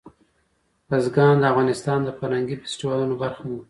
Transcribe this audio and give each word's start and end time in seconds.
بزګان 0.87 1.35
د 1.39 1.43
افغانستان 1.51 1.99
د 2.03 2.09
فرهنګي 2.19 2.55
فستیوالونو 2.61 3.15
برخه 3.21 3.43
ده. 3.49 3.57